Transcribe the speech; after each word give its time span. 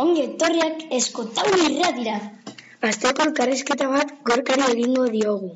Ongi 0.00 0.22
etorriak 0.26 0.84
eskotau 0.96 1.48
irratira. 1.66 2.18
Azteko 2.88 3.24
elkarrizketa 3.26 3.88
bat 3.94 4.12
gorkari 4.28 4.68
egingo 4.74 5.04
diogu. 5.14 5.50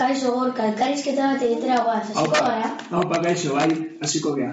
Kaixo 0.00 0.34
gorka, 0.34 0.66
elkarrizketa 0.72 1.30
bat 1.32 1.44
egitera 1.46 1.78
guaz, 1.86 2.02
hasiko 2.10 2.34
gara. 2.34 2.74
Haupa, 2.90 3.22
kaixo, 3.24 3.54
bai, 3.56 3.70
hasiko 4.04 4.34
gea. 4.40 4.50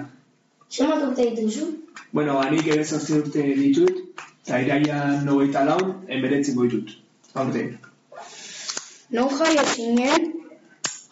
Zemat 0.70 1.04
urte 1.08 1.28
dituzu? 1.34 1.68
Bueno, 2.12 2.38
hanik 2.40 2.72
ere 2.72 2.84
zortzi 2.84 3.18
urte 3.18 3.44
ditut, 3.60 4.00
eta 4.46 4.62
iraian 4.64 5.22
nogeita 5.28 5.66
laun, 5.68 5.94
emberetzen 6.08 6.56
goitut. 6.56 6.96
Aurte. 7.34 7.68
Non 9.12 9.32
jaio 9.36 9.64
zinen, 9.74 10.34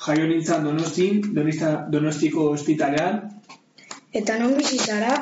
Jaio 0.07 0.27
nintzen 0.31 0.65
donostin, 0.65 1.23
donista, 1.35 1.71
donostiko 1.93 2.51
ospitalean, 2.57 3.25
eta 4.21 4.37
non 4.39 4.53
bizi 4.57 4.79
zara, 4.79 5.15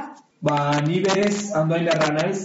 ba, 0.44 0.80
ni 0.86 1.00
berez 1.00 1.52
andoain 1.56 1.86
larra 1.88 2.10
naiz, 2.12 2.40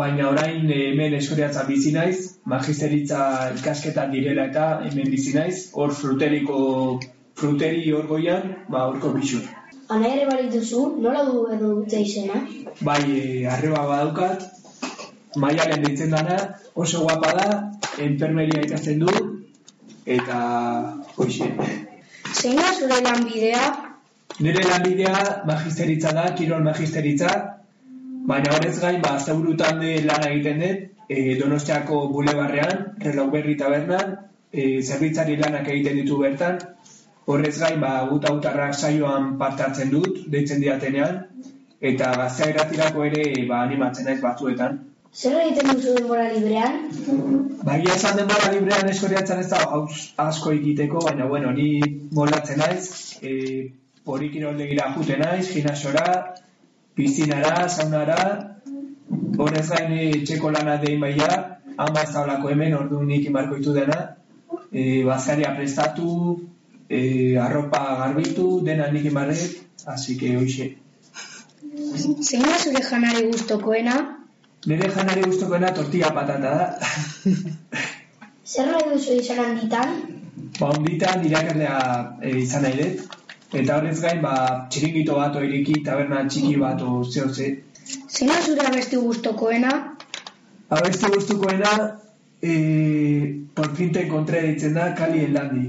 baina 0.00 0.28
orain 0.28 0.68
eh, 0.70 0.80
hemen 0.90 1.16
eskoriatzan 1.18 1.66
bizi 1.68 1.92
naiz, 1.96 2.18
magisteritza 2.52 3.22
ikasketan 3.58 4.12
direla 4.12 4.46
eta 4.50 4.66
hemen 4.84 5.10
bizi 5.14 5.32
naiz, 5.36 5.56
hor 5.72 5.94
fruteriko, 6.00 6.58
fruteri 7.40 7.92
hor 7.96 8.08
goian, 8.10 8.56
ba, 8.68 8.86
horko 8.90 9.12
bixur. 9.16 9.46
Ana 9.92 10.10
ere 10.14 10.26
balituzu, 10.28 10.82
nola 11.04 11.24
du 11.28 11.46
edo 11.54 11.70
dute 11.78 12.00
izena? 12.04 12.42
Bai, 12.88 13.00
e, 13.20 13.46
arreba 13.54 13.86
badaukat, 13.88 14.44
maialen 15.44 15.84
deitzen 15.86 16.12
dana, 16.16 16.36
oso 16.84 17.04
guapa 17.06 17.32
da, 17.38 17.48
enfermeria 18.08 18.66
ikasten 18.68 19.00
du, 19.04 19.16
eta 20.18 20.42
hoxe. 21.16 21.48
zein 22.32 22.56
da 22.60 22.72
zure 22.76 23.00
lanbidea, 23.04 23.91
Nire 24.40 24.62
lanbidea 24.64 25.42
magisteritza 25.46 26.12
da, 26.16 26.24
kirol 26.34 26.62
magisteritza, 26.64 27.30
baina 28.26 28.54
horrez 28.56 28.78
gain, 28.80 29.00
ba, 29.02 29.16
asteburutan 29.18 29.80
de 29.80 29.96
lana 30.06 30.30
egiten 30.30 30.62
dut, 30.62 30.84
e, 31.08 31.34
Donostiako 31.40 32.06
bulebarrean, 32.12 32.84
reloj 33.04 33.28
berri 33.34 33.56
tabernan, 33.60 34.14
e, 34.52 34.80
zerbitzari 34.82 35.36
lanak 35.36 35.68
egiten 35.68 35.98
ditu 36.00 36.18
bertan, 36.22 36.58
horrez 37.26 37.58
gain, 37.58 37.80
ba, 37.80 38.06
guta 38.08 38.72
saioan 38.72 39.36
parte 39.38 39.62
hartzen 39.62 39.90
dut, 39.90 40.24
deitzen 40.28 40.60
diatenean, 40.60 41.26
eta 41.80 42.12
gaztea 42.16 42.48
eratirako 42.54 43.04
ere 43.04 43.46
ba, 43.48 43.62
animatzen 43.66 44.06
naiz 44.06 44.20
batzuetan. 44.22 44.80
Zer 45.12 45.36
egiten 45.42 45.74
duzu 45.74 45.94
denbora 45.98 46.28
librean? 46.32 46.88
Baina 47.68 47.94
esan 47.94 48.16
denbora 48.16 48.52
librean 48.54 48.88
eskoriatzen 48.88 49.40
ez 49.40 49.48
da 49.50 49.60
asko 50.24 50.52
egiteko, 50.52 51.04
baina 51.04 51.26
bueno, 51.26 51.50
ni 51.52 51.82
molatzen 52.16 52.62
naiz, 52.64 53.18
e, 53.20 53.72
porikiroldegira 54.04 54.92
jute 54.96 55.16
naiz, 55.18 55.46
gimnasiora, 55.52 56.34
piszinara, 56.96 57.68
saunara, 57.68 58.20
horrez 59.38 59.68
gain 59.70 59.92
e, 59.96 60.06
txeko 60.26 60.50
lana 60.54 60.78
dein 60.82 61.00
baia, 61.00 61.58
ama 61.76 62.02
ez 62.02 62.12
daulako 62.14 62.50
hemen, 62.52 62.74
ordu 62.78 63.02
nik 63.06 63.26
inbarko 63.28 63.58
ditu 63.60 63.74
dena, 63.76 63.98
e, 64.72 65.02
bazkaria 65.08 65.54
prestatu, 65.56 66.08
e, 66.88 67.02
arropa 67.38 67.82
garbitu, 68.02 68.48
dena 68.64 68.90
nik 68.92 69.06
inbarret, 69.10 69.60
así 69.86 70.16
que 70.16 70.36
hoxe. 70.36 70.72
zein 72.22 72.42
da 72.42 72.58
zure 72.58 72.82
janari 72.90 73.28
gustokoena, 73.30 74.18
Nire 74.62 74.88
janari 74.94 75.22
guztokoena 75.26 75.72
tortilla 75.74 76.12
patata 76.14 76.50
da. 76.50 76.66
Zer 78.46 78.68
nahi 78.70 78.92
duzu 78.92 79.16
izan 79.18 79.40
handitan? 79.42 79.96
ba, 80.58 80.68
onditan 80.70 81.24
irakaslea 81.26 81.78
e, 82.22 82.36
izan 82.42 82.62
nahi 82.66 82.78
dut. 82.78 83.16
Eta 83.52 83.76
horrez 83.76 83.98
gain, 84.00 84.22
ba, 84.22 84.34
txiringito 84.72 85.18
bat 85.18 85.36
oiriki, 85.36 85.82
taberna 85.84 86.24
txiki 86.28 86.56
bat 86.60 86.82
o 86.82 87.02
zehortze. 87.04 87.50
zein 88.08 88.30
da 88.30 88.40
zure 88.42 88.66
abesti 88.66 88.96
gustokoena, 88.96 89.72
Abesti 90.72 91.08
guztukoena, 91.12 91.70
e, 92.40 92.52
por 93.54 93.74
fin 93.76 93.90
te 93.92 94.06
encontré 94.06 94.40
ditzen 94.46 94.74
da, 94.74 94.94
Kali 94.96 95.24
Elandi. 95.26 95.66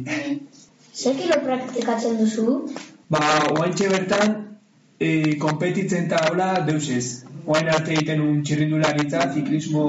Zer 0.95 1.17
kilo 1.17 1.39
praktikatzen 1.43 2.15
duzu? 2.21 2.45
ba, 3.11 3.19
oaintxe 3.57 3.89
bertan, 3.91 4.31
e, 4.99 5.35
kompetitzen 5.43 6.07
eta 6.07 6.21
hola 6.29 6.47
deusez. 6.69 7.25
Oain 7.45 7.67
arte 7.67 7.91
egiten 7.97 8.23
un 8.23 8.39
txirrindularitza, 8.47 9.25
ziklismo 9.33 9.83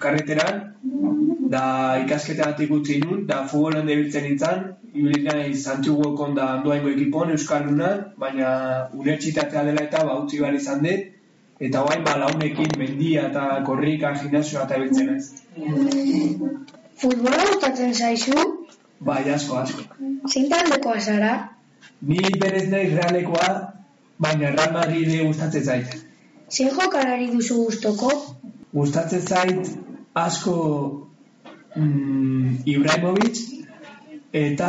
karreteran, 0.00 0.62
da 1.52 1.66
ikasketa 2.00 2.48
bat 2.52 2.64
ikutzi 2.64 3.02
nun, 3.04 3.26
da 3.28 3.42
futbolan 3.50 3.90
debiltzen 3.90 4.24
nintzen, 4.30 4.64
ibili 4.94 5.22
naiz 5.24 5.66
antiguokon 5.68 6.34
da 6.34 6.44
andoaingo 6.56 6.88
ekipon, 6.94 7.30
Euskaldunan, 7.34 8.04
baina 8.18 8.48
unibertsitatea 8.92 9.64
dela 9.68 9.82
eta 9.88 10.04
ba, 10.06 10.18
utzi 10.22 10.38
behar 10.40 10.54
izan 10.54 10.82
dut, 10.86 11.08
eta 11.60 11.82
oain 11.86 12.04
ba, 12.06 12.16
launekin 12.22 12.76
mendia 12.78 13.28
eta 13.30 13.46
korrika, 13.66 14.12
gimnasioa 14.20 14.64
eta 14.68 14.78
biltzen 14.82 15.06
naiz. 15.06 15.32
futbola 17.02 17.42
gustatzen 17.50 17.94
zaizu, 17.94 18.36
Bai, 19.04 19.22
asko, 19.34 19.56
asko. 19.58 19.82
zein 20.32 20.48
taldekoa 20.50 21.00
zara, 21.00 21.32
Ni 22.00 22.18
berez 22.40 22.68
naiz 22.70 22.92
realekoa, 22.94 23.48
baina 24.18 24.50
Real 24.50 24.72
Madrid 24.72 25.10
gustatzen 25.26 25.64
zait. 25.64 25.96
zein 26.50 26.70
jokalari 26.70 27.30
duzu 27.32 27.64
gustoko, 27.64 28.10
Gustatzen 28.74 29.20
zait 29.20 29.68
asko 30.14 30.54
mm, 31.76 32.56
Ibrahimovic 32.66 33.36
eta 34.34 34.68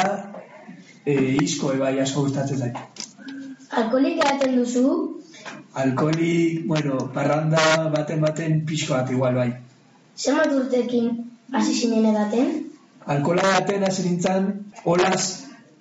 e, 1.06 1.14
Isko 1.42 1.74
bai 1.80 2.00
asko 2.00 2.28
gustatzen 2.28 2.58
zait. 2.58 3.06
Alkolik 3.82 4.20
edaten 4.22 4.58
duzu? 4.60 4.90
Alkoholik, 5.76 6.66
bueno, 6.70 7.00
parranda 7.14 7.64
baten 7.94 8.22
baten 8.22 8.62
pixko 8.68 8.94
bat 8.94 9.10
igual 9.12 9.36
bai. 9.36 9.50
Zenbat 10.18 10.54
urtekin 10.56 11.10
hasi 11.52 11.74
zinen 11.74 12.06
edaten? 12.12 12.54
Alkola 13.16 13.42
baten 13.58 13.84
hasi 13.88 14.06
nintzen, 14.06 14.48
olaz 14.86 15.24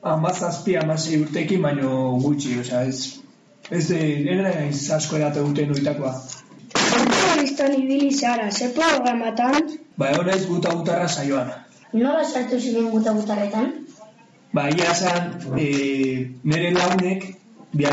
amazazpi 0.03 0.77
amasei 0.81 1.21
urtekin, 1.21 1.63
baino 1.63 2.17
gutxi, 2.25 2.59
osea, 2.61 2.83
ez, 2.89 3.21
ez 3.71 3.85
de, 3.93 4.01
nire 4.27 4.43
naiz 4.49 4.91
asko 4.99 5.21
edate 5.21 5.45
duten 5.45 5.77
uitakoa. 5.77 6.13
Futbolistan 6.75 7.79
ibili 7.79 8.11
zara, 8.13 8.51
ze 8.51 8.73
programatan, 8.75 9.71
Ba, 9.97 10.11
egon 10.11 10.27
naiz 10.27 10.43
guta 10.51 10.75
gutarra 10.75 11.07
saioan. 11.09 11.53
Nola 11.95 12.25
sartu 12.25 12.59
zinen 12.59 12.89
guta 12.91 13.13
gutarretan? 13.15 13.69
Ba, 14.55 14.65
ia 14.71 14.91
esan, 14.91 15.29
e, 15.59 15.67
nire 16.43 16.71
launek 16.75 17.27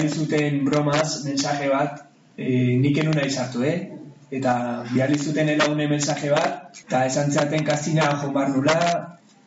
zuten 0.10 0.64
bromaz, 0.66 1.24
mensaje 1.26 1.70
bat, 1.70 2.02
e, 2.36 2.78
nik 2.82 2.98
enun 2.98 3.14
nahi 3.14 3.30
sartu, 3.30 3.62
eh? 3.64 3.92
Eta 4.32 4.54
bihali 4.92 5.18
zuten 5.18 5.52
laune 5.58 5.88
mensaje 5.88 6.32
bat, 6.32 6.82
eta 6.86 7.06
esan 7.06 7.30
zeaten 7.32 7.64
kastina 7.64 8.08
joan 8.22 8.34
bar 8.34 8.50
nula, 8.50 8.78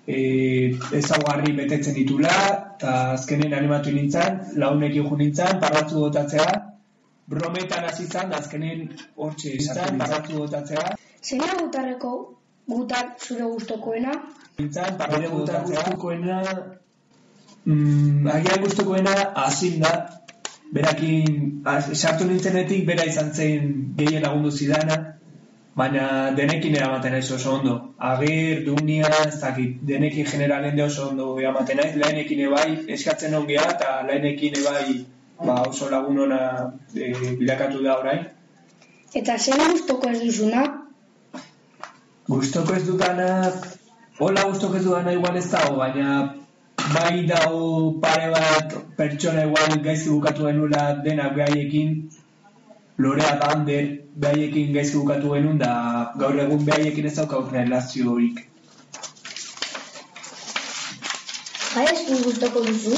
e, 0.07 0.21
ezaugarri 1.01 1.57
betetzen 1.57 1.95
ditula, 1.99 2.37
eta 2.77 2.95
azkenen 3.17 3.55
animatu 3.59 3.91
nintzen, 3.91 4.39
launek 4.55 4.95
jo 4.95 5.17
nintzen, 5.17 5.59
parratzu 5.67 5.99
botatzea, 5.99 6.47
brometan 7.27 7.91
hasi 7.91 8.07
azkenen 8.15 8.89
hortxe 9.17 9.51
izan, 9.59 9.99
parratzu 9.99 10.39
botatzea, 10.39 10.95
zein 11.23 11.41
da 11.41 11.59
gutarreko 11.59 12.15
gutar 12.67 13.15
zure 13.19 13.45
gustokoena, 13.45 14.13
nintzen, 14.59 14.97
parratzu 14.99 15.31
botatzea, 15.31 16.55
mm, 17.65 18.27
agian 18.37 18.61
gustukoena 18.63 19.15
azin 19.47 19.81
da, 19.81 19.93
berakin, 20.73 21.63
az- 21.65 21.95
sartu 21.95 22.25
nintzenetik 22.25 22.87
bera 22.87 23.05
izan 23.05 23.33
zen 23.35 23.95
gehien 23.97 24.23
lagundu 24.23 24.51
zidana, 24.51 24.97
baina 25.77 26.31
denekin 26.37 26.77
eramaten 26.77 27.13
naiz 27.13 27.31
oso 27.33 27.53
ondo. 27.55 27.95
Agir, 27.99 28.65
Dunia, 28.65 29.09
ez 29.27 29.41
dakit, 29.41 29.81
denekin 29.83 30.27
generalen 30.27 30.77
de 30.77 30.83
oso 30.83 31.09
ondo 31.09 31.39
eramaten 31.41 31.77
naiz, 31.77 31.97
lehenekin 31.97 32.41
ebai 32.47 32.85
eskatzen 32.89 33.35
ongea, 33.35 33.67
eta 33.75 34.03
lehenekin 34.07 34.55
ebai 34.61 35.05
ba, 35.45 35.63
oso 35.69 35.91
lagun 35.91 36.19
ona 36.27 36.41
e, 36.95 37.13
bilakatu 37.39 37.83
da 37.83 37.99
orain. 37.99 38.25
eta 39.15 39.39
zein 39.39 39.61
gustoko 39.73 40.09
ez 40.11 40.21
duzuna, 40.21 40.81
Gustoko 42.27 42.73
ez 42.75 42.87
dudana, 42.87 43.53
hola 44.19 44.45
gustoko 44.45 44.77
ez 44.77 44.85
dudana 44.85 45.13
igual 45.13 45.37
ez 45.37 45.51
dago, 45.51 45.77
baina 45.77 46.35
bai 46.95 47.27
dago 47.27 47.99
pare 48.01 48.31
bat 48.31 48.75
pertsona 48.97 49.47
igual 49.49 49.79
gaizki 49.83 50.11
bukatu 50.11 50.47
denula 50.47 50.83
denak 51.05 51.35
behaiekin, 51.35 52.11
Lorea 52.99 53.37
Bander 53.41 53.87
behaiekin 54.15 54.73
gaizki 54.73 54.99
bukatu 54.99 55.35
genuen, 55.35 55.59
da 55.59 56.13
gaur 56.19 56.39
egun 56.39 56.65
behaiekin 56.65 57.07
ez 57.11 57.17
dauka 57.17 57.41
relazioik. 57.53 58.45
Jai 61.75 61.87
eskun 61.91 62.23
gustoko 62.23 62.63
duzu? 62.63 62.95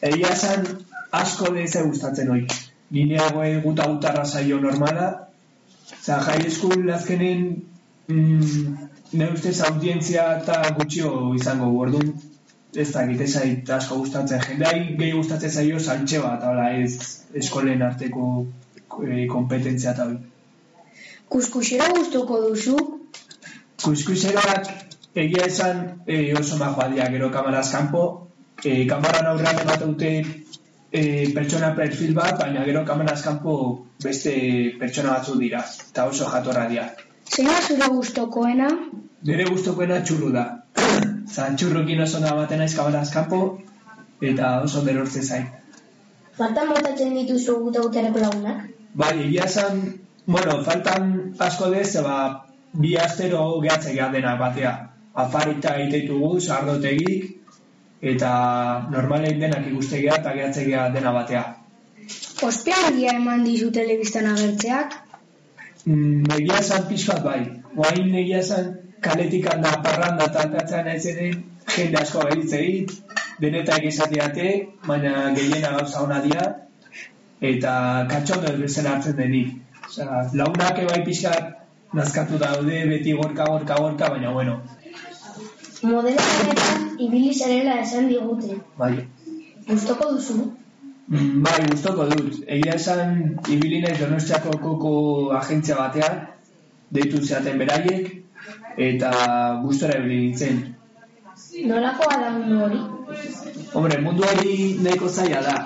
Egia 0.00 0.28
esan 0.30 0.66
asko 1.10 1.50
deze 1.54 1.82
gustatzen 1.82 2.30
hoik. 2.30 2.52
Nineago 2.94 3.42
guta 3.64 3.88
gutarra 3.90 4.24
saio 4.24 4.60
normala. 4.60 5.08
Za 6.02 6.20
high 6.22 6.48
school 6.50 6.90
azkenen 6.94 7.64
mm, 8.06 8.76
ne 9.12 9.30
ustez 9.32 9.60
audientzia 9.64 10.24
eta 10.40 10.62
gutxio 10.76 11.34
izango 11.36 11.70
gordun. 11.72 12.12
Ez 12.76 12.90
da 12.92 13.04
egite 13.06 13.26
zait 13.26 13.70
asko 13.72 13.96
gustatzen. 14.02 14.42
Jendai 14.44 14.74
gehi 14.98 15.12
gustatzen 15.16 15.50
zaio 15.50 15.78
saltxe 15.80 16.20
bat, 16.20 16.42
hala 16.44 16.68
ez 16.76 17.24
eskolen 17.40 17.82
arteko 17.82 18.26
e, 19.06 19.24
kompetentzia 19.30 19.94
eta 19.94 20.08
hori. 20.08 20.18
Kuskusera 21.32 21.88
gustoko 21.96 22.42
duzu? 22.44 22.76
Kuskuseroak 23.84 24.68
egia 25.14 25.48
esan 25.48 25.82
e, 26.06 26.34
oso 26.36 26.60
majoa 26.60 26.90
dira 26.92 27.08
gero 27.14 27.32
kamaraz 27.32 27.70
kanpo. 27.72 28.04
E, 28.64 28.84
kamaran 28.90 29.32
aurrean 29.32 29.64
bat 29.64 29.82
dute 29.86 30.12
e, 30.20 31.02
pertsona 31.34 31.72
perfil 31.76 32.14
bat, 32.14 32.36
baina 32.40 32.64
gero 32.68 32.84
kamaraz 32.84 33.22
kanpo 33.24 33.58
beste 34.04 34.34
pertsona 34.80 35.16
batzu 35.16 35.40
dira. 35.40 35.64
Eta 35.90 36.08
oso 36.12 36.28
jatorra 36.28 36.68
dira. 36.68 36.90
Zein 37.28 37.48
da 37.48 37.60
zure 37.60 37.88
gustokoena? 37.92 38.68
Nire 39.28 39.44
gustokoena 39.50 40.00
txurru 40.02 40.32
da. 40.34 40.44
Zan 41.34 41.56
txurrukin 41.60 42.00
oso 42.04 42.20
da 42.24 42.34
baten 42.38 42.62
naiz 42.62 42.74
kamaraz 42.76 43.08
kanpo, 43.14 43.40
eta 44.32 44.52
oso 44.64 44.82
berortze 44.86 45.22
zait. 45.22 45.54
Faltan 46.38 46.70
botatzen 46.72 47.16
dituzu 47.18 47.56
guta 47.64 47.82
gutareko 47.84 48.22
lagunak? 48.22 48.68
Bai, 48.98 49.14
egia 49.26 49.48
esan, 49.50 49.82
bueno, 50.26 50.60
faltan 50.66 51.10
asko 51.48 51.70
dez, 51.74 51.90
ba, 52.06 52.18
bi 52.72 52.94
astero 52.96 53.42
gehatze 53.64 53.94
gehan 53.96 54.14
dena 54.14 54.36
batea. 54.40 54.72
Afarita 55.18 55.74
egiteitugu, 55.82 56.38
sardotegik, 56.40 57.26
eta 58.14 58.30
normalein 58.92 59.40
denak 59.42 59.66
ikustegia 59.72 60.20
eta 60.22 60.34
gehatze 60.38 60.64
gehan 60.70 60.94
dena 60.94 61.12
batea. 61.16 61.44
Ospiagia 62.46 63.16
eman 63.18 63.42
dizu 63.44 63.72
telebistan 63.74 64.30
agertzeak? 64.30 64.94
Mm, 65.86 66.24
egia 66.38 66.58
esan 66.60 66.88
pixkat 66.88 67.22
bai. 67.24 67.40
Oain 67.76 68.14
egia 68.22 68.40
esan 68.44 68.72
kaletik 69.02 69.46
handa 69.52 69.76
parranda 69.84 70.26
eta 70.30 70.42
altatzen 70.46 70.90
ez 70.94 71.04
ere 71.12 71.28
jende 71.74 72.00
asko 72.00 72.24
gaitze 72.30 72.62
denetak 73.40 73.84
izateate, 73.90 74.48
baina 74.86 75.12
gehiena 75.36 75.76
gauza 75.76 76.02
hona 76.02 76.18
dira, 76.24 76.46
eta 77.52 77.72
katxondo 78.10 78.52
ez 78.52 78.60
bezala 78.60 78.96
hartzen 78.96 79.16
denik. 79.16 79.54
Osea, 79.86 80.24
launak 80.40 80.82
ebai 80.84 81.04
pixkat 81.04 81.94
nazkatu 81.94 82.38
daude 82.42 82.82
beti 82.90 83.14
gorka, 83.20 83.46
gorka, 83.52 83.78
gorka, 83.84 84.10
baina 84.16 84.32
bueno, 84.32 84.60
Modelo 85.82 86.22
honetan 86.42 86.86
ibili 86.98 87.34
zarela 87.34 87.76
esan 87.80 88.08
digute. 88.08 88.56
bai. 88.78 89.06
Gustoko 89.68 90.08
duzu? 90.14 90.34
Mm, 91.08 91.40
Bai, 91.40 91.62
gustoko 91.70 92.04
dut. 92.10 92.42
Egia 92.44 92.74
esan, 92.76 93.14
ibili 93.48 93.80
naiz 93.80 93.96
Donostiako 94.00 94.58
koko 94.60 94.90
agentzia 95.38 95.76
batean, 95.78 96.18
deitu 96.92 97.22
zeaten 97.24 97.56
beraiek, 97.62 98.10
eta 98.88 99.12
gustora 99.62 99.96
ibili 100.02 100.18
nintzen. 100.26 100.58
Nolakoa 101.70 102.18
da 102.20 102.30
mundu 102.34 102.58
hori? 102.64 102.80
Hombre, 103.72 104.00
mundu 104.04 104.26
hori 104.28 104.58
nahiko 104.84 105.08
zaila 105.08 105.40
da. 105.46 105.56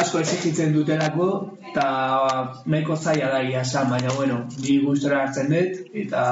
Asko 0.00 0.20
exigitzen 0.20 0.76
dutelako, 0.76 1.30
eta 1.70 1.86
nahiko 2.66 2.98
zaila 3.00 3.30
da 3.32 3.40
ia 3.48 3.62
esan, 3.64 3.88
baina 3.90 4.12
bueno, 4.18 4.42
ni 4.58 4.76
gustora 4.84 5.22
hartzen 5.24 5.48
dut, 5.54 5.80
eta 6.04 6.26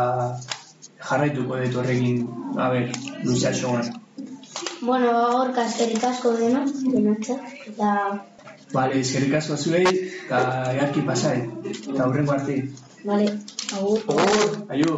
jarraituko 1.09 1.63
dut 1.65 1.81
horrekin, 1.81 2.29
a 2.61 2.69
ber, 2.77 2.93
luzea 3.25 3.55
xoan. 3.63 3.89
Bueno, 4.81 5.11
hor 5.37 5.53
kaskerik 5.55 6.05
asko 6.05 6.33
dena, 6.39 6.65
denatza, 6.93 7.35
eta 7.67 7.93
Bale, 8.73 9.01
eskerrik 9.01 9.35
asko 9.39 9.57
zuei, 9.57 9.85
eta 9.89 10.39
earki 10.77 11.03
pasai, 11.07 11.39
eta 11.73 12.03
aurrengo 12.05 12.35
arte. 12.35 12.59
Vale, 13.05 13.31
agur. 13.73 14.03
Agur, 14.13 14.57
aio! 14.77 14.97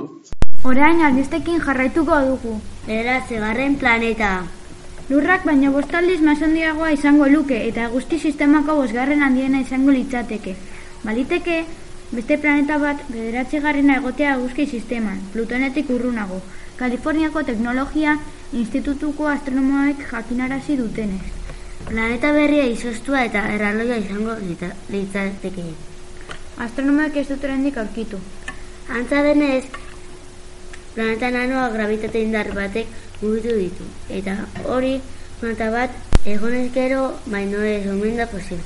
Orain 0.66 1.04
albistekin 1.06 1.60
jarraituko 1.64 2.18
dugu. 2.26 2.56
Bederatzigarren 2.86 3.76
planeta. 3.78 4.30
Lurrak 5.10 5.46
baino 5.46 5.70
bostaldiz 5.74 6.18
masondiagoa 6.26 6.90
izango 6.96 7.28
luke 7.30 7.60
eta 7.68 7.86
guzti 7.94 8.18
sistemako 8.18 8.76
bosgarren 8.82 9.22
handiena 9.22 9.62
izango 9.62 9.94
litzateke. 9.94 10.56
Baliteke, 11.04 11.62
beste 12.10 12.36
planeta 12.42 12.76
bat 12.82 13.06
bederatzigarrena 13.08 13.96
egotea 14.02 14.34
eguzki 14.36 14.66
sisteman, 14.66 15.22
Plutonetik 15.32 15.90
urrunago, 15.94 16.42
Kaliforniako 16.76 17.42
teknologia 17.44 18.18
institutuko 18.52 19.28
astronomoek 19.28 20.00
jakinarazi 20.10 20.76
dutenez. 20.76 21.22
Planeta 21.88 22.32
berria 22.32 22.66
izostua 22.66 23.24
eta 23.24 23.44
erraldoia 23.54 23.96
izango 24.02 24.34
litza- 24.42 24.74
litzateke. 24.90 25.64
Astronomoek 26.58 27.16
ez 27.16 27.28
dut 27.28 27.44
oraindik 27.44 27.78
aurkitu. 27.78 28.18
Antza 28.88 29.22
denez, 29.22 29.64
planeta 30.94 31.30
nanoa 31.30 31.68
gravitate 31.70 32.22
indar 32.22 32.52
batek 32.54 32.86
mugitu 33.22 33.54
ditu. 33.56 33.84
Eta 34.08 34.36
hori, 34.66 35.00
planeta 35.40 35.70
bat 35.70 35.90
egonez 36.26 36.72
gero, 36.74 37.14
baino 37.26 37.62
ez 37.62 37.86
omen 37.88 38.16
da 38.16 38.26
posible. 38.26 38.64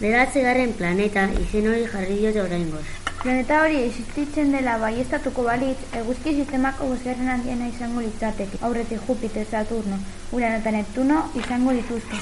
Bederatzigarren 0.00 0.72
planeta 0.72 1.28
izen 1.42 1.68
hori 1.68 1.86
jarri 1.90 2.16
diote 2.22 2.42
oraingoz. 2.42 3.03
Planeta 3.22 3.62
hori 3.62 3.78
existitzen 3.82 4.52
dela 4.52 4.76
baiestatuko 4.82 5.44
balitz, 5.46 5.78
eguzki 6.00 6.34
sistemako 6.40 6.90
bosgarren 6.90 7.30
handiena 7.34 7.68
izango 7.70 8.02
litzateke. 8.04 8.60
Aurretik 8.68 9.00
Jupiter, 9.06 9.46
Saturno, 9.50 9.98
Urano 10.32 10.60
eta 10.60 10.72
Neptuno 10.74 11.22
izango 11.40 11.72
dituzte. 11.72 12.20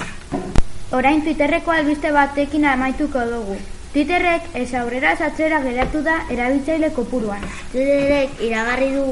Orain 0.93 1.23
Twitterreko 1.25 1.71
albiste 1.71 2.11
batekin 2.15 2.65
amaituko 2.71 3.25
dugu. 3.31 3.57
Twitterrek 3.93 4.55
ez 4.57 4.69
aurrera 4.79 5.11
atzera 5.27 5.59
geratu 5.61 6.01
da 6.05 6.15
erabiltzaile 6.33 6.89
kopuruan. 6.95 7.43
Twitterrek 7.71 8.39
iragarri 8.47 8.89
du 8.95 9.05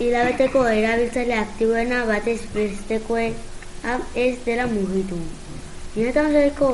hilabeteko 0.00 0.64
erabiltzaile 0.72 1.36
aktiboena 1.38 2.04
batez 2.08 2.40
bestekoen 2.54 3.34
hau 3.84 3.98
ez 4.14 4.36
dela 4.46 4.66
mugitu. 4.70 5.18
Binetan 5.94 6.32
zaiko, 6.32 6.70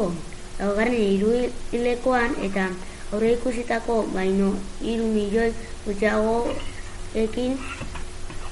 laugarren 0.58 1.00
hiruhilekoan 1.00 2.36
eta 2.46 2.68
aurre 3.12 3.32
ikusitako 3.36 4.02
baino 4.14 4.50
hiru 4.82 5.06
milioi 5.14 5.52
gutxiagoekin 5.86 7.56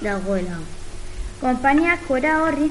dagoela. 0.03 0.59
Konpainiak 1.41 2.07
kora 2.09 2.35
horri 2.41 2.71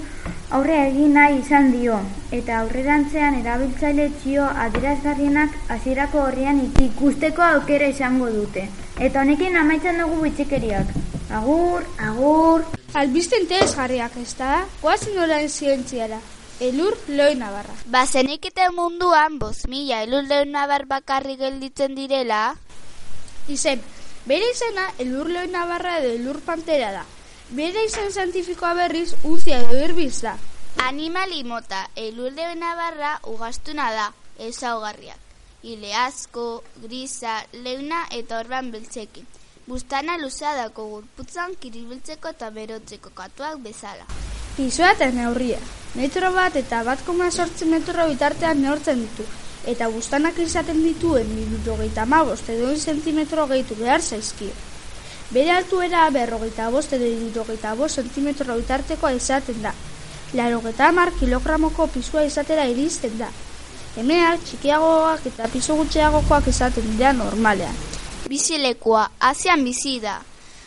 aurre 0.58 0.78
egin 0.88 1.14
nahi 1.18 1.40
izan 1.42 1.72
dio, 1.74 1.98
eta 2.38 2.60
aurrerantzean 2.62 3.36
erabiltzaile 3.42 4.08
txio 4.20 4.46
adierazgarrienak 4.66 5.58
hasierako 5.76 6.24
horrian 6.28 6.62
ikusteko 6.86 7.46
aukera 7.50 7.90
izango 7.94 8.30
dute. 8.38 8.68
Eta 9.00 9.22
honekin 9.22 9.58
amaitzen 9.58 10.00
dugu 10.02 10.22
bitxikeriak. 10.28 10.94
Agur! 11.42 11.86
Agur! 12.10 12.66
Albiste 12.94 13.40
interesgarriak 13.42 14.18
ez 14.22 14.32
da? 14.38 14.64
Goazen 14.82 15.20
orain 15.28 15.50
zientziara. 15.50 16.22
Elur 16.60 16.98
loi 17.08 17.36
nabarra. 17.36 17.74
Bazenekite 17.86 18.70
munduan, 18.70 19.40
boz 19.40 19.66
mila 19.68 20.04
elur 20.04 20.24
lehun 20.24 20.52
nabar 20.52 20.86
bakarri 20.86 21.36
gelditzen 21.38 21.96
direla, 21.96 22.56
Izen, 23.50 23.82
bere 24.26 24.46
izena 24.54 24.86
elur 25.04 25.28
loi 25.30 25.48
nabarra 25.52 25.98
edo 26.00 26.14
elur 26.16 26.40
pantera 26.46 26.92
da. 26.96 27.04
Bere 27.52 27.84
izen 27.86 28.12
zientifikoa 28.12 28.74
berriz 28.78 29.16
uzia 29.24 29.60
edo 29.66 29.82
irbiz 29.84 30.22
da. 30.22 30.38
animali 30.78 31.44
mota 31.44 31.88
elur 31.96 32.32
lehun 32.32 32.60
nabarra 32.60 33.20
ugastuna 33.28 33.92
da, 33.92 34.14
ezaugarriak. 34.40 35.20
Ile 35.64 35.94
asko, 35.96 36.64
grisa, 36.84 37.46
leuna 37.54 38.06
eta 38.12 38.40
orban 38.40 38.72
beltzekin. 38.72 39.28
Bustana 39.68 40.18
luzea 40.18 40.56
dako 40.56 40.88
gurputzan 40.88 41.56
kiribiltzeko 41.56 42.30
eta 42.36 42.50
berotzeko 42.50 43.12
katuak 43.16 43.60
bezala. 43.64 44.08
Pisoa 44.54 44.92
eta 44.94 45.08
neurria. 45.10 45.58
Metro 45.98 46.30
bat 46.34 46.54
eta 46.60 46.84
bat 46.86 47.00
koma 47.08 47.32
sortzi 47.32 47.66
metro 47.66 48.04
bitartean 48.06 48.60
neurtzen 48.62 49.00
ditu. 49.02 49.24
Eta 49.72 49.88
bustanak 49.90 50.38
izaten 50.44 50.84
dituen 50.86 51.32
minutogeita 51.34 52.04
mabost 52.06 52.52
edo 52.54 52.68
un 52.70 52.78
zentimetro 52.78 53.48
gehitu 53.50 53.74
behar 53.80 54.04
zaizkio. 54.06 54.52
Bere 55.34 55.56
altuera 55.56 56.04
berrogeita 56.14 56.68
bost 56.70 56.94
edo 56.94 57.08
irurogeita 57.10 57.72
bost 57.80 57.98
zentimetro 58.04 58.58
bitartekoa 58.60 59.12
izaten 59.18 59.64
da. 59.64 59.72
Larogeita 60.38 60.92
hamar 60.92 61.14
kilogramoko 61.18 61.88
pisua 61.96 62.22
izatera 62.30 62.68
iristen 62.70 63.18
da. 63.18 63.32
Emeak 63.98 64.46
txikiagoak 64.52 65.26
eta 65.32 65.50
pisu 65.56 65.80
gutxiagokoak 65.82 66.52
izaten 66.54 66.94
dira 66.94 67.16
normalean. 67.18 67.82
Bizilekua, 68.30 69.08
Asian 69.32 69.66
bizi 69.66 69.98
da. 70.06 70.20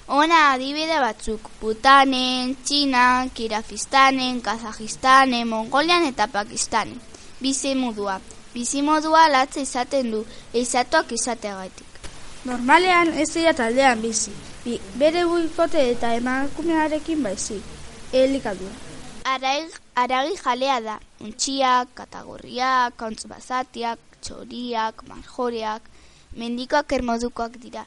Ona 0.08 0.52
adibide 0.52 1.00
batzuk, 1.02 1.48
Butanen, 1.60 2.52
Txinan, 2.62 3.30
Kirafistanen, 3.34 4.38
Kazajistanen, 4.40 5.48
Mongolian 5.48 6.06
eta 6.06 6.28
Pakistanen. 6.30 7.00
Bizi 7.40 7.74
modua, 7.74 8.20
Bizimodua 8.54 9.26
latza 9.28 9.60
izaten 9.60 10.12
du, 10.12 10.20
eizatuak 10.54 11.10
izateagaitik. 11.10 11.98
Normalean 12.46 13.10
ez 13.18 13.26
dira 13.34 13.52
taldean 13.52 13.98
bizi, 14.00 14.30
Bi, 14.62 14.78
bere 14.94 15.24
buikote 15.26 15.82
eta 15.90 16.12
emakumearekin 16.14 17.26
baizik, 17.26 17.66
elikadura. 18.12 18.78
Araig, 19.26 19.74
aragi 19.98 20.38
jalea 20.38 20.80
da, 20.86 20.96
untxiak, 21.18 21.90
katagorriak, 21.98 22.94
kauntz 22.96 23.26
bazatiak, 23.26 23.98
txoriak, 24.22 25.02
marjoreak, 25.10 25.90
mendikoak 26.38 26.94
ermodukoak 26.94 27.58
dira, 27.58 27.82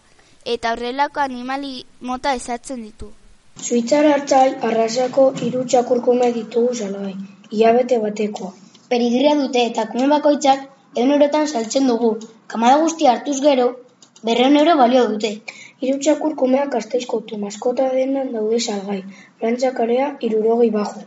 eta 0.46 0.72
horrelako 0.74 1.19
animali 1.19 1.86
mota 2.01 2.34
ezatzen 2.34 2.84
ditu. 2.84 3.12
Suitzar 3.60 4.05
hartzai 4.05 4.55
arrasako 4.69 5.25
hiru 5.43 5.65
txakurkume 5.65 6.31
ditugu 6.36 6.74
salgai, 6.81 7.15
hilabete 7.51 8.00
batekoa. 8.00 8.51
Perigria 8.89 9.36
dute 9.36 9.65
eta 9.72 9.86
kume 9.91 10.08
bakoitzak 10.08 10.67
egun 10.96 11.12
eurotan 11.15 11.48
saltzen 11.48 11.88
dugu. 11.88 12.12
Kamada 12.48 12.79
guzti 12.84 13.08
hartuz 13.08 13.39
gero, 13.41 13.67
berreun 14.24 14.58
euro 14.62 14.75
balio 14.77 15.05
dute. 15.12 15.31
Hiru 15.81 16.00
txakurkumeak 16.05 16.75
asteizkotu 16.79 17.38
maskota 17.43 17.89
denan 17.93 18.31
daude 18.34 18.60
salgai, 18.60 19.03
frantzakarea 19.39 20.08
irurogei 20.27 20.72
bajo. 20.72 21.03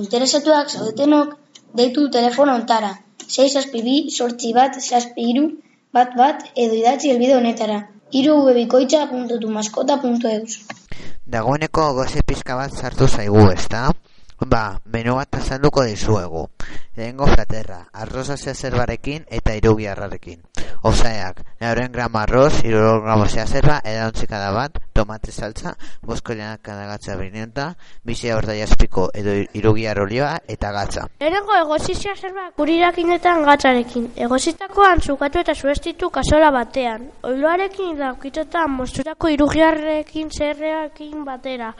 Interesatuak 0.00 0.70
zaudetenok, 0.70 1.36
deitu 1.80 2.08
telefono 2.10 2.54
ontara. 2.60 2.94
6 3.32 3.56
azpibi, 3.60 3.96
sortzi 4.10 4.52
bat, 4.56 4.78
zazpi 4.80 5.28
iru, 5.34 5.44
bat 5.92 6.16
bat, 6.16 6.42
edo 6.56 6.78
idatzi 6.78 7.12
elbide 7.12 7.36
honetara. 7.36 7.78
Iru 8.12 8.44
webikoitza.tumaskota.eus 8.44 10.56
Dagoeneko 11.24 11.96
goze 11.96 12.20
pizka 12.28 12.52
bat 12.58 12.74
sartu 12.76 13.08
zaigu, 13.08 13.46
ezta? 13.54 13.88
Ba, 14.54 14.60
menu 14.84 15.14
bat 15.16 15.38
azalduko 15.38 15.84
dizuegu. 15.88 16.42
Lehengo 16.98 17.28
fraterra, 17.30 17.78
arroza 18.04 18.36
zerbarekin 18.36 19.24
eta 19.30 19.54
irugi 19.56 19.88
Osaeak, 20.82 21.44
neuren 21.60 21.92
gramo 21.92 22.18
arroz, 22.18 22.64
iruro 22.64 23.00
gramo 23.02 23.28
zerba, 23.28 23.80
edauntzika 23.84 24.38
da 24.38 24.50
bat, 24.50 24.80
tomate 24.92 25.30
saltza, 25.30 25.76
bosko 26.02 26.34
kada 26.60 26.86
gatza 26.86 27.14
binienta, 27.16 27.76
bizi 28.02 28.30
horda 28.30 28.54
jaspiko 28.54 29.08
edo 29.14 29.30
irugi 29.54 29.86
arrolioa 29.86 30.40
eta 30.48 30.72
gatza. 30.72 31.06
Erengo 31.20 31.54
egozizia 31.54 32.16
zerba 32.16 32.50
kurirakinetan 32.56 33.44
gatzarekin. 33.44 34.10
Egozitakoan 34.16 35.00
zukatu 35.00 35.38
eta 35.38 35.54
zuestitu 35.54 36.10
kasola 36.10 36.50
batean. 36.50 37.06
Oiloarekin 37.22 37.96
daukitetan 37.98 38.70
mosturako 38.70 39.28
irugiarrekin 39.28 40.30
zerreakin 40.30 41.24
batera. 41.24 41.72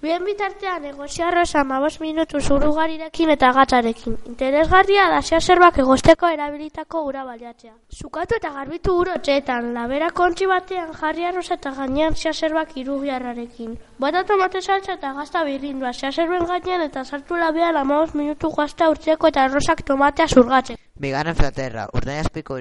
Bien 0.00 0.22
bitartean 0.24 0.84
egoziarroz 0.84 1.54
amabos 1.56 2.00
minutu 2.00 2.40
zurugarirekin 2.40 3.30
eta 3.34 3.50
gatzarekin. 3.56 4.18
Interesgarria 4.26 5.08
da 5.10 5.20
zerbak 5.40 5.78
egosteko 5.82 6.28
erabilitako 6.28 7.02
ura 7.08 7.24
baliatzea. 7.24 7.72
Zukatu 7.90 8.35
eta 8.36 8.50
garbitu 8.52 8.92
urotxeetan, 9.00 9.72
labera 9.74 10.10
kontzi 10.18 10.46
batean 10.50 10.92
jarri 11.00 11.24
arroz 11.24 11.46
eta 11.54 11.72
gainean 11.76 12.14
zerbak 12.16 12.76
irugiarrarekin. 12.76 13.76
Bata 13.98 14.24
tomate 14.24 14.60
saltza 14.60 14.92
eta 14.98 15.12
gazta 15.16 15.44
birrindua 15.44 15.92
zerbuen 15.92 16.44
gainean 16.46 16.82
eta 16.82 17.04
sartu 17.04 17.36
labean 17.36 17.76
amabos 17.76 18.14
minutu 18.14 18.50
gazta 18.50 18.90
urtzeko 18.90 19.28
eta 19.28 19.44
arrozak 19.44 19.82
tomatea 19.82 20.28
zurgatzen. 20.28 20.76
Bigarren 20.98 21.34
fraterra, 21.34 21.88
urdai 21.92 22.18
azpiko 22.18 22.58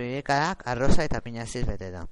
arroza 0.65 1.03
eta 1.03 1.22
pinaziz 1.22 1.65
bete 1.65 1.91
da. 1.91 2.05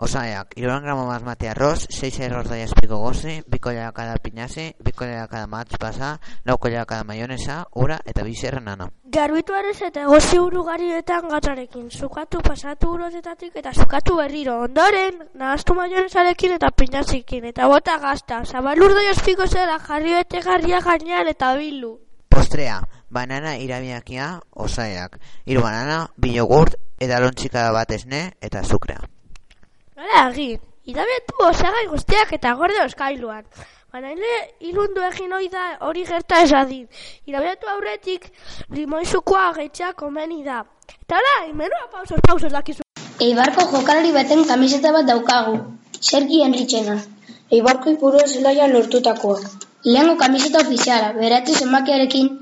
Osaiak, 0.00 0.52
iruan 0.54 0.84
gramo 0.84 1.06
mazmati 1.08 1.48
arroz, 1.50 1.88
6 1.90 2.20
error 2.22 2.46
da 2.46 2.56
espiko 2.62 3.00
gozi, 3.02 3.40
biko 3.50 3.72
kada 3.94 4.14
pinazi, 4.22 4.72
biko 4.78 5.04
kada 5.30 5.48
matz 5.48 5.74
pasa, 5.76 6.20
lauko 6.44 6.68
kada 6.70 7.02
maionesa, 7.02 7.66
ura 7.74 7.98
eta 8.06 8.22
bizerra 8.22 8.60
nana. 8.60 8.86
Garbitu 9.02 9.54
arez 9.54 9.82
eta 9.82 10.06
gozi 10.06 10.38
urugarietan 10.38 11.28
gatzarekin, 11.28 11.90
zukatu 11.90 12.38
pasatu 12.38 12.92
urozetatik 12.92 13.56
eta 13.56 13.72
zukatu 13.72 14.16
berriro, 14.22 14.60
ondoren, 14.68 15.18
nahaztu 15.34 15.74
maionesarekin 15.74 16.52
eta 16.52 16.70
pinazikin, 16.70 17.50
eta 17.50 17.66
bota 17.66 17.98
gazta, 17.98 18.44
zabalur 18.44 18.94
da 18.94 19.02
espiko 19.10 19.48
zera 19.48 19.80
jarri 19.80 20.14
bete 20.14 20.46
garria 20.46 20.78
gainean 20.80 21.26
eta 21.26 21.56
bilu. 21.56 21.98
Postrea, 22.28 22.84
banana 23.10 23.58
irabiakia, 23.58 24.38
osaiak, 24.54 25.18
iru 25.44 25.66
banana, 25.66 26.04
bilogurt, 26.16 26.78
eta 27.00 27.18
lontxika 27.18 27.72
bat 27.72 27.90
esne 27.90 28.28
eta 28.40 28.62
zukrea. 28.62 29.02
Nola 29.98 30.18
egin, 30.30 30.58
idabetu 30.86 31.40
osagai 31.42 31.86
guztiak 31.90 32.28
eta 32.36 32.52
gorde 32.58 32.76
oskailuan. 32.84 33.40
Baina 33.94 34.12
hile 34.12 34.36
ilundu 34.68 35.02
egin 35.06 35.34
hori 35.38 35.48
da 35.54 35.64
hori 35.88 36.04
gerta 36.10 36.38
esadin. 36.44 36.84
Irabetu 37.32 37.70
aurretik 37.72 38.28
limoizukoa 38.76 39.48
geitxea 39.56 39.90
komeni 40.04 40.38
da. 40.44 40.60
Eta 40.94 41.18
ora, 41.18 41.34
menua 41.62 41.90
pausos, 41.96 42.22
pausos 42.28 42.52
dakizu. 42.54 42.86
Eibarko 43.26 43.66
jokalari 43.74 44.14
beten 44.20 44.46
kamiseta 44.52 44.94
bat 45.00 45.10
daukagu. 45.10 45.58
Sergi 46.12 46.42
Enrichena. 46.46 46.98
Eibarko 47.50 47.98
ipurua 47.98 48.30
zelaia 48.30 48.70
lortutakoa. 48.76 49.40
Lehenko 49.90 50.16
kamiseta 50.24 50.62
ofiziala, 50.66 51.12
beratu 51.20 51.58
zenbakiarekin 51.58 52.34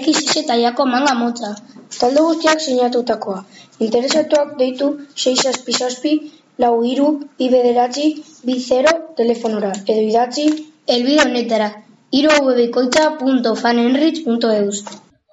X 0.00 0.36
eta 0.46 0.56
jako 0.64 0.86
manga 0.86 1.12
motza. 1.24 1.56
Talde 2.00 2.24
guztiak 2.30 2.68
sinatutakoa. 2.70 3.42
Interesatuak 3.80 4.56
deitu 4.62 4.94
6 5.26 5.50
aspi 5.52 6.16
lau 6.58 6.84
iru, 6.84 7.20
bi 7.38 7.48
bederatzi, 7.52 8.24
bi 8.44 8.60
zero, 8.60 9.14
telefonora, 9.16 9.72
edo 9.86 10.02
idatzi, 10.08 10.66
elbide 10.86 11.22
honetara, 11.24 11.70
iru 12.12 12.30
www.fanenrich.eus. 12.48 14.84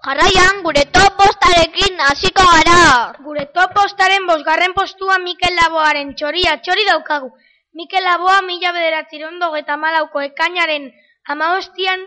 Jarraian, 0.06 0.64
gure 0.64 0.86
top 0.96 1.14
postarekin 1.20 2.00
hasiko 2.00 2.44
gara. 2.52 3.14
Gure 3.24 3.46
top 3.56 3.74
postaren 3.76 4.28
bosgarren 4.30 4.74
postua 4.74 5.18
Mikel 5.20 5.56
Laboaren 5.60 6.16
txoria 6.16 6.62
txori 6.64 6.86
daukagu. 6.88 7.30
Mikel 7.76 8.04
Laboa 8.04 8.42
mila 8.48 8.72
bederatzi 8.72 9.20
rondo 9.22 9.56
eta 9.60 9.78
malauko 9.78 10.22
ekainaren 10.24 10.92
amaostian 11.28 12.00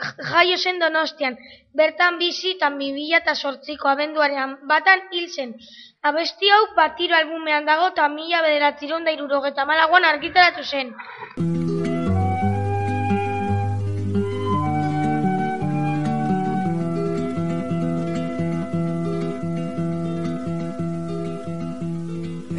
jaio 0.00 0.56
zen 0.58 0.78
donostian. 0.80 1.36
Bertan 1.74 2.18
bizi 2.18 2.50
eta 2.56 2.70
mibila 2.70 3.18
eta 3.22 3.34
sortziko 3.34 3.88
abenduaren 3.88 4.56
batan 4.68 5.00
hil 5.12 5.28
zen. 5.28 5.54
Abesti 6.02 6.50
hau 6.50 6.62
batiro 6.76 7.16
albumean 7.16 7.64
dago 7.66 7.86
eta 7.92 8.08
mila 8.08 8.42
bederatziron 8.42 9.04
da 9.04 9.10
irurogeta 9.10 9.64
malagoan 9.64 10.04
argitaratu 10.04 10.64
zen. 10.64 10.94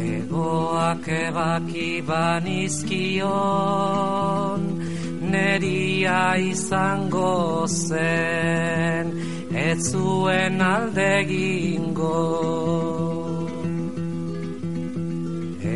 Egoak 0.06 1.08
ebaki 1.08 1.90
banizkion, 2.08 3.26
neria 5.36 6.36
izango 6.52 7.66
zen, 7.68 9.06
ez 9.68 9.80
zuen 9.90 10.60
aldegingo. 10.60 12.20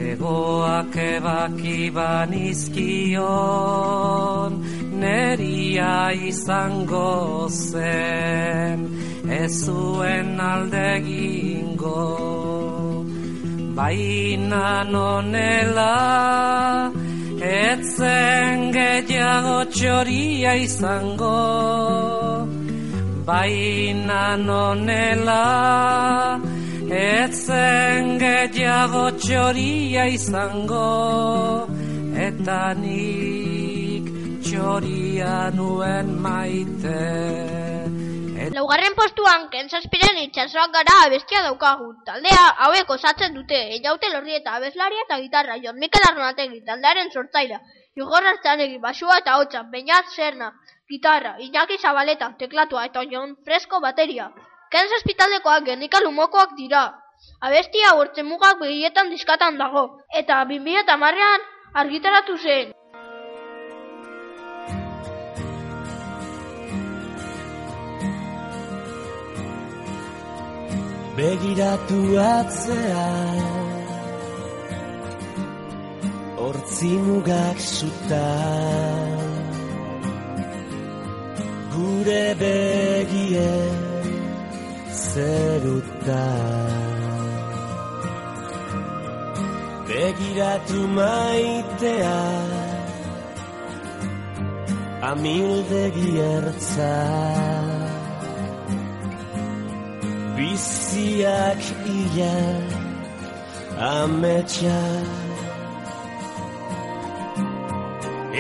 Egoak 0.01 0.95
ebaki 1.05 1.83
banizkion, 1.99 3.21
neria 5.03 5.97
izango 6.31 7.49
zen, 7.49 8.79
ez 9.41 9.53
zuen 9.65 10.31
aldegingo. 10.53 12.05
Baina 13.81 14.69
nonela, 14.93 15.97
etzen 17.73 18.71
gehiago 18.77 19.59
txoria 19.75 20.55
izango. 20.67 21.37
Baina 23.27 24.25
nonela, 24.37 25.45
Etzen 26.91 28.19
gehiago 28.19 29.05
txoria 29.23 30.09
izango 30.11 30.89
Eta 32.27 32.75
nik 32.83 34.11
txoria 34.43 35.39
nuen 35.55 36.13
maite 36.19 36.99
Et... 36.99 37.60
Laugarren 38.51 38.97
postuan, 38.99 39.45
kentzazpiren 39.51 40.17
itxasoak 40.25 40.73
gara 40.75 40.95
abestia 41.05 41.43
daukagu 41.45 41.93
Taldea 42.07 42.47
hauek 42.67 42.89
osatzen 42.97 43.37
dute 43.37 43.61
Eiaute 43.77 44.11
lorri 44.15 44.35
eta 44.39 44.57
abeslaria 44.59 45.05
eta 45.07 45.19
gitarra 45.21 45.59
Jon 45.65 45.79
Mikel 45.83 46.07
Arnategi 46.09 46.59
taldearen 46.71 47.13
sortzaila 47.15 47.61
Igor 48.01 48.27
Artzanegi 48.33 48.79
basua 48.83 49.19
eta 49.23 49.37
hotza 49.39 49.63
Beñat 49.75 50.11
Serna, 50.17 50.51
gitarra 50.91 51.37
Iñaki 51.47 51.79
Zabaleta, 51.79 52.33
teklatua 52.43 52.87
eta 52.91 53.05
Jon 53.13 53.37
Fresko 53.45 53.81
bateria 53.87 54.33
Kenz 54.71 54.91
hospitaldekoak 54.99 55.65
gernika 55.67 56.03
lumokoak 56.03 56.59
dira. 56.59 56.83
Abestia 57.47 57.95
urtzen 58.03 58.27
mugak 58.27 58.61
begietan 58.61 59.11
diskatan 59.11 59.59
dago. 59.59 59.83
Eta 60.23 60.45
2008an 60.51 61.49
argitaratu 61.83 62.37
zen. 62.39 62.71
Begiratu 71.21 72.01
atzea 72.35 73.09
Hortzi 76.39 76.93
mugak 77.07 77.59
zuta 77.77 78.29
Gure 81.73 82.27
begie 82.43 83.53
zeruta 85.09 86.25
Begiratu 89.91 90.81
maitea 90.97 92.17
Amildegi 95.11 96.11
ertzak 96.33 97.80
biziak 100.41 101.63
ia 101.85 102.37
ametsa. 103.77 104.81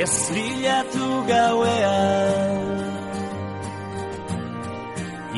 Ez 0.02 0.16
bilatu 0.35 1.09
gauean 1.30 2.64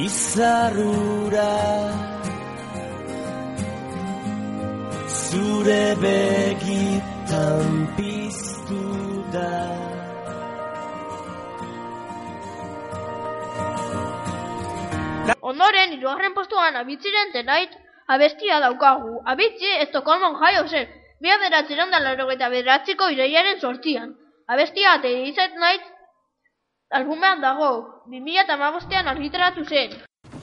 izarrura. 0.07 1.55
Zure 5.23 5.87
begitan 6.03 7.71
piztu 7.97 8.85
da 9.35 9.82
Ondoren, 15.53 16.35
postuan 16.35 16.77
abitziren 16.77 17.33
abestia 18.09 18.61
daukagu. 18.61 19.21
Abitzi 19.25 19.69
jaio 20.43 20.67
zen, 20.69 20.89
ireiaren 23.13 23.61
sortzian. 23.61 24.15
Abestia 24.49 25.01
Teizet 25.03 25.55
Night 25.61 25.83
albumean 26.91 27.41
dago, 27.41 28.03
2008an 28.09 29.07
argitaratu 29.15 29.65
zen. 29.69 29.91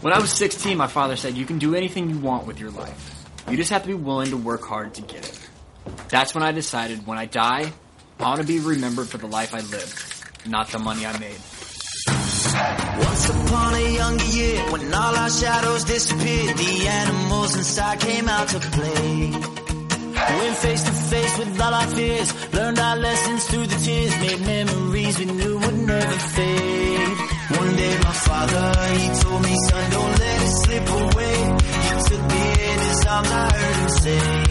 When 0.02 0.14
I 0.14 0.20
was 0.20 0.32
16, 0.32 0.78
my 0.78 0.88
father 0.88 1.16
said, 1.16 1.36
you 1.36 1.46
can 1.46 1.58
do 1.58 1.76
anything 1.76 2.10
you 2.10 2.18
want 2.18 2.48
with 2.48 2.60
your 2.60 2.72
life. 2.72 3.26
You 3.50 3.58
just 3.58 3.72
have 3.72 3.82
to 3.84 3.88
be 3.88 3.94
willing 3.94 4.30
to 4.30 4.38
work 4.38 4.64
hard 4.64 4.94
to 4.94 5.02
get 5.02 5.28
it. 5.28 5.50
That's 6.10 6.34
when 6.34 6.44
I 6.44 6.52
decided 6.52 7.06
when 7.06 7.18
I 7.18 7.26
die, 7.26 7.74
I 8.20 8.24
want 8.24 8.42
to 8.42 8.48
be 8.48 8.60
remembered 8.60 9.08
for 9.08 9.18
the 9.18 9.28
life 9.28 9.54
I 9.54 9.62
lived, 9.62 9.98
not 10.48 10.70
the 10.70 10.80
money 10.80 11.06
I 11.06 11.18
made. 11.20 11.40
Once 12.54 13.30
upon 13.30 13.74
a 13.74 13.96
younger 13.96 14.26
year, 14.26 14.58
when 14.72 14.94
all 14.94 15.16
our 15.16 15.30
shadows 15.30 15.84
disappeared, 15.84 16.58
the 16.58 16.88
animals 16.88 17.56
inside 17.56 18.00
came 18.00 18.28
out 18.28 18.48
to 18.50 18.60
play. 18.60 19.32
Went 20.40 20.58
face 20.58 20.84
to 20.84 20.92
face 20.92 21.38
with 21.38 21.62
all 21.62 21.74
our 21.74 21.88
fears, 21.88 22.54
learned 22.54 22.80
our 22.80 22.98
lessons 22.98 23.46
through 23.46 23.68
the 23.68 23.76
tears, 23.86 24.14
made 24.20 24.42
memories 24.46 25.18
we 25.20 25.26
knew 25.26 25.60
would 25.60 25.78
never 25.88 26.20
fade. 26.36 27.18
One 27.62 27.76
day 27.76 27.98
my 28.04 28.14
father, 28.28 28.66
he 28.98 29.08
told 29.22 29.42
me, 29.44 29.56
son, 29.68 29.92
don't 29.92 30.20
let 30.20 30.42
it 30.42 30.54
slip 30.64 30.88
away. 30.90 31.38
He 31.86 31.94
took 32.10 32.24
me 32.34 32.44
in 32.70 32.80
his 32.90 33.06
arms, 33.08 33.32
I 33.32 33.54
heard 33.54 33.76
him 33.76 33.90
say, 33.90 34.49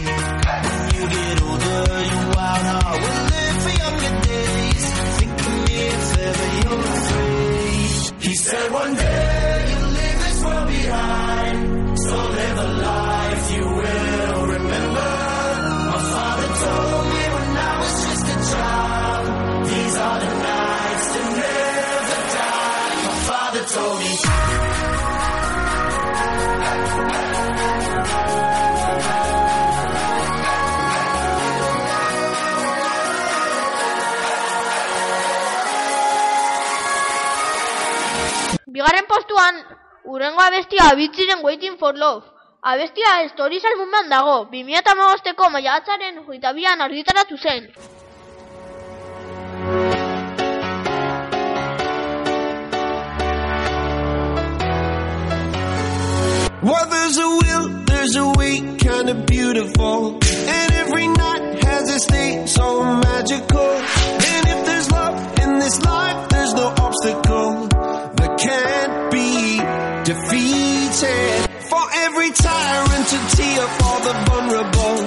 Bigarren 38.79 39.07
postuan, 39.11 39.55
urrengo 40.05 40.39
abestia 40.39 40.85
abitziren 40.89 41.41
Waiting 41.43 41.77
for 41.77 41.97
Love. 41.97 42.23
Abestia 42.63 43.27
Stories 43.27 43.65
albumean 43.65 44.07
dago, 44.07 44.35
2008ko 44.53 45.49
maiatzaren 45.51 46.21
hogeita 46.21 46.53
bian 46.55 46.79
argitaratu 46.79 47.35
zen. 47.37 47.67
Well, 56.63 56.85
there's 56.95 57.17
a 57.17 57.29
will, 57.41 57.67
there's 57.91 58.15
a 58.15 58.27
way, 58.39 58.53
kinda 58.79 59.13
beautiful. 59.27 60.19
And 60.55 60.71
every 60.83 61.07
night 61.07 61.65
has 61.65 61.89
its 61.89 62.05
day 62.05 62.45
so 62.45 62.81
magical. 63.07 63.71
And 64.31 64.43
if 64.53 64.65
there's 64.65 64.89
love 64.89 65.17
in 65.43 65.59
this 65.59 65.77
life, 65.83 66.29
there's 66.29 66.53
no 66.53 66.67
obstacle 66.87 67.28
can't 68.39 69.11
be 69.11 69.59
defeated. 70.07 71.39
For 71.71 71.85
every 72.05 72.31
tyrant 72.31 73.05
to 73.13 73.19
tear 73.35 73.65
for 73.79 73.97
the 74.07 74.15
vulnerable. 74.27 74.97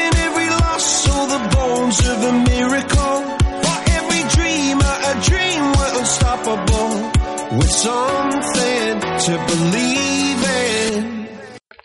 In 0.00 0.10
every 0.26 0.48
loss, 0.60 0.84
so 1.04 1.14
the 1.34 1.40
bones 1.56 1.98
of 2.12 2.18
a 2.30 2.34
miracle. 2.52 3.18
For 3.64 3.78
every 3.98 4.22
dreamer, 4.36 4.94
a 5.10 5.14
dream 5.28 5.62
we're 5.76 5.94
unstoppable. 6.00 6.92
With 7.58 7.72
something 7.72 8.94
to 9.26 9.32
believe 9.50 10.42
in. 10.60 11.02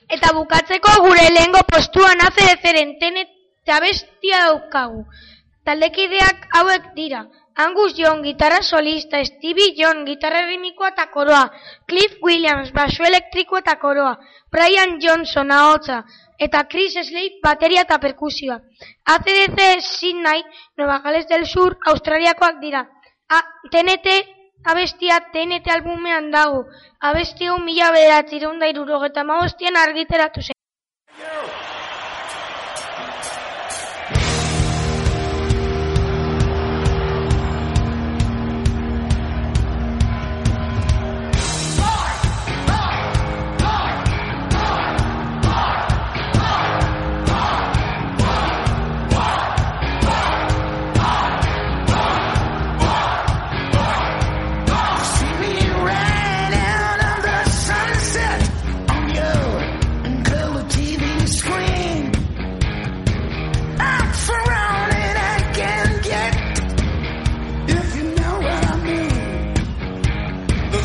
Eta 0.09 0.29
bukatzeko 0.33 0.91
gure 1.05 1.25
lehengo 1.35 1.62
postuan 1.69 2.17
ACDCren 2.27 2.97
tenet 2.99 3.29
eta 3.69 3.79
daukagu. 4.23 5.05
Taldekideak 5.65 6.47
hauek 6.55 6.95
dira. 6.95 7.21
Angus 7.60 7.98
Young, 7.98 8.24
gitarra 8.24 8.62
solista, 8.62 9.19
Stevie 9.26 9.74
John, 9.76 10.06
gitarra 10.08 10.45
ritmikoa 10.45 10.93
eta 10.93 11.10
koroa, 11.12 11.41
Cliff 11.86 12.15
Williams, 12.24 12.72
baso 12.72 13.04
elektrikoa 13.04 13.60
eta 13.60 13.76
koroa, 13.82 14.13
Brian 14.50 14.95
Johnson, 15.04 15.52
ahotsa, 15.52 16.06
eta 16.39 16.63
Chris 16.72 16.95
Slade, 16.95 17.41
bateria 17.43 17.84
eta 17.84 18.00
perkusioa. 18.00 18.62
ACDC 19.04 19.82
Sydney, 19.82 20.43
Nueva 20.78 21.00
Gales 21.04 21.28
del 21.28 21.45
Sur, 21.45 21.76
Australiakoak 21.86 22.62
dira. 22.62 22.86
A, 23.28 23.41
TNT 23.69 24.15
abestia 24.63 25.19
TNT 25.34 25.67
albumean 25.76 26.32
dago. 26.32 26.63
Abesti 27.00 27.52
hau 27.52 27.60
mila 27.60 27.91
bederatzireun 27.91 28.60
da 28.60 28.72
irurogeta 28.72 29.24
maostian 29.24 29.76
argiteratu 29.84 30.48
zen. 30.48 30.59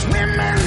women. 0.08 0.63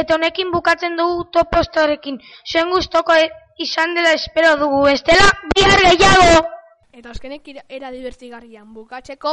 Eta 0.00 0.14
honekin 0.14 0.48
bukatzen 0.50 0.94
dugu 0.96 1.24
topostorekin. 1.30 2.16
Zuen 2.50 2.70
gustoko 2.72 3.12
e- 3.12 3.28
izan 3.60 3.92
dela 3.94 4.14
espero 4.16 4.54
dugu, 4.56 4.86
estela 4.88 5.26
bihar 5.54 5.82
gehiago! 5.84 6.46
Eta 6.92 7.10
azkenik 7.10 7.48
ira- 7.52 7.64
era 7.68 7.90
divertigarrian 7.92 8.72
bukatzeko 8.72 9.32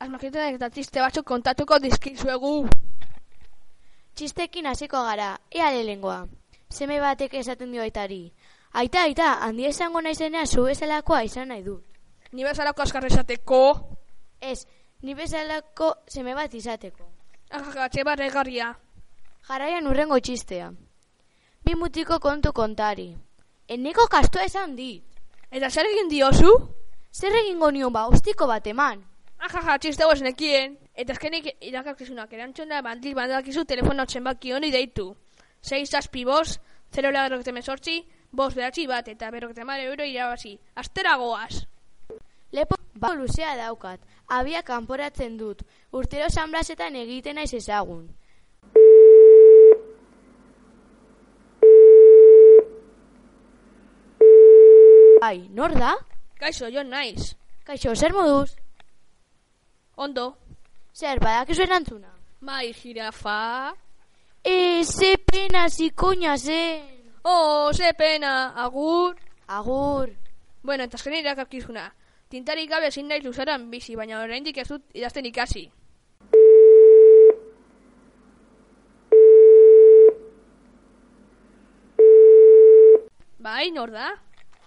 asmakitunak 0.00 0.58
eta 0.58 0.68
txiste 0.68 1.00
batzuk 1.00 1.24
kontatuko 1.24 1.78
dizkizuegu. 1.80 2.68
Txistekin 4.14 4.66
hasiko 4.66 5.00
gara, 5.06 5.30
ea 5.50 5.70
lehengoa. 5.72 6.26
Seme 6.68 7.00
batek 7.00 7.34
esaten 7.40 7.72
dio 7.72 7.80
aitari. 7.82 8.34
Aita, 8.72 9.06
aita, 9.08 9.30
handi 9.46 9.64
esango 9.64 10.02
naizenea 10.02 10.44
zu 10.46 10.64
bezalakoa 10.68 11.22
izan 11.24 11.48
nahi 11.48 11.62
dut. 11.64 11.82
Ni 12.32 12.44
bezalako 12.44 12.82
azkar 12.82 13.04
esateko. 13.08 13.62
Ez, 14.40 14.66
ni 15.00 15.14
bezalako 15.14 15.94
seme 16.06 16.34
bat 16.34 16.52
izateko. 16.54 17.08
Ajagatxe 17.50 18.04
barregarria. 18.04 18.74
Jarraian 19.48 19.86
urrengo 19.88 20.18
txistea. 20.20 20.70
Bi 21.64 21.74
mutiko 21.74 22.18
kontu 22.20 22.52
kontari. 22.52 23.08
Eneko 23.68 24.06
kastoa 24.12 24.44
esan 24.44 24.76
dit. 24.76 25.02
Eta 25.50 25.70
zer 25.70 25.88
egin 25.88 26.10
diozu? 26.10 26.50
Zer 27.10 27.34
egingo 27.40 27.70
nion 27.70 27.92
ba, 27.92 28.06
ustiko 28.08 28.46
bat 28.46 28.66
eman. 28.70 29.00
Ajaja, 29.40 29.78
txiste 29.78 30.04
guaz 30.04 30.20
nekien. 30.22 30.76
Eta 30.94 31.16
azkenik 31.16 31.48
irakakizunak 31.64 32.32
erantzun 32.36 32.68
da 32.68 32.82
bandil 32.84 33.16
bandakizu 33.16 33.64
telefono 33.64 34.06
zenbaki 34.06 34.52
honi 34.52 34.70
deitu. 34.70 35.08
6 35.62 35.90
zazpi 35.90 36.24
bost, 36.24 36.60
0 36.94 37.12
lagarrokete 37.14 37.52
mesortzi, 37.52 37.96
bost 38.30 38.56
beratzi 38.56 38.86
bat 38.86 39.08
eta 39.08 39.30
berrokete 39.30 39.64
mare 39.64 39.88
euro 39.88 40.04
irabazi. 40.04 40.58
Astera 40.74 41.16
goaz. 41.16 41.64
Lepo 42.52 42.76
ba 42.94 43.14
luzea 43.14 43.56
daukat. 43.56 44.00
Abia 44.28 44.62
kanporatzen 44.62 45.36
dut. 45.38 45.62
Urtero 45.92 46.28
sanblasetan 46.30 46.96
egiten 46.96 47.40
naiz 47.40 47.54
ezagun. 47.54 48.08
Bai, 55.20 55.48
nor 55.52 55.74
da? 55.76 55.92
Kaixo, 56.40 56.70
jo 56.72 56.80
naiz. 56.82 57.34
Kaixo, 57.68 57.92
zer 57.94 58.14
moduz? 58.16 58.54
Ondo. 59.96 60.30
Zer, 60.96 61.20
badakizu 61.20 61.66
erantzuna? 61.66 62.14
Bai, 62.40 62.72
jirafa. 62.72 63.74
E, 64.42 64.82
ze 64.84 65.18
pena, 65.18 65.66
zikoina 65.68 66.38
zen. 66.38 66.86
Oh, 67.22 67.68
ze 67.74 67.92
pena. 67.98 68.54
Agur. 68.56 69.18
Agur. 69.46 70.08
Bueno, 70.62 70.84
eta 70.88 70.96
azken 70.96 71.18
irakakizuna. 71.18 71.90
Tintarik 72.32 72.70
gabe 72.70 72.88
ezin 72.88 73.12
naiz 73.12 73.20
luzaran 73.24 73.68
bizi, 73.70 73.98
baina 74.00 74.22
oraindik 74.24 74.56
ez 74.56 74.68
dut 74.72 74.88
idazten 74.96 75.28
ikasi. 75.28 75.66
Bai, 83.40 83.68
nor 83.76 83.92
da? 83.92 84.08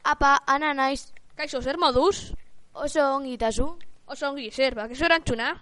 Apa, 0.04 0.42
ana 0.46 0.74
naiz. 0.74 1.14
Kaixo, 1.36 1.62
zer 1.62 1.78
moduz? 1.78 2.34
Oso 2.74 3.04
ongi 3.16 3.38
tazu. 3.38 3.70
Oso 4.06 4.28
ongi, 4.30 4.50
zer, 4.52 4.76
bakizu 4.76 5.06
erantzuna? 5.08 5.54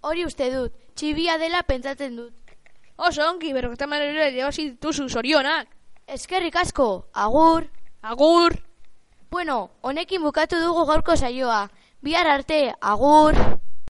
Hori 0.00 0.24
uste 0.24 0.48
dut, 0.54 0.72
txibia 0.96 1.36
dela 1.38 1.60
pentsatzen 1.68 2.16
dut. 2.16 2.54
Oso 2.96 3.26
ongi, 3.28 3.52
berroketa 3.52 3.86
manera 3.86 4.30
irabazi 4.32 4.70
dituzu 4.70 5.08
zorionak. 5.08 5.68
Eskerrik 6.06 6.56
asko, 6.56 6.88
agur. 7.12 7.68
Agur. 8.02 8.56
Bueno, 9.30 9.70
honekin 9.82 10.22
bukatu 10.24 10.58
dugu 10.58 10.86
gaurko 10.88 11.16
saioa. 11.16 11.68
Bihar 12.00 12.26
arte, 12.26 12.72
agur. 12.80 13.36